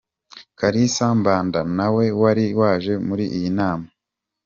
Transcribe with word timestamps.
Kalisa 0.59 1.05
Mbanda, 1.19 1.61
na 1.77 1.85
we 1.95 2.05
wari 2.21 2.45
waje 2.59 2.93
muri 3.07 3.25
iyi 3.37 3.49
nama. 3.59 3.87